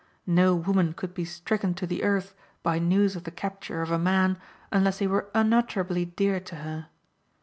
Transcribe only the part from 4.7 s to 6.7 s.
unless he were unutterably dear to